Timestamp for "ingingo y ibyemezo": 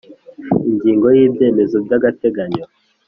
0.69-1.77